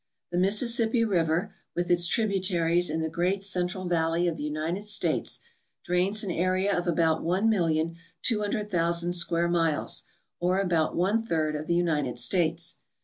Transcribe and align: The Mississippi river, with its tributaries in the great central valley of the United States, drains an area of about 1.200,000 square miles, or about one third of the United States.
The 0.31 0.39
Mississippi 0.39 1.05
river, 1.05 1.53
with 1.75 1.91
its 1.91 2.07
tributaries 2.07 2.89
in 2.89 3.01
the 3.01 3.07
great 3.07 3.43
central 3.43 3.85
valley 3.87 4.27
of 4.27 4.35
the 4.35 4.41
United 4.43 4.83
States, 4.85 5.41
drains 5.85 6.23
an 6.23 6.31
area 6.31 6.75
of 6.75 6.87
about 6.87 7.21
1.200,000 7.21 9.13
square 9.13 9.47
miles, 9.47 10.05
or 10.39 10.57
about 10.59 10.95
one 10.95 11.21
third 11.21 11.55
of 11.55 11.67
the 11.67 11.75
United 11.75 12.17
States. 12.17 12.77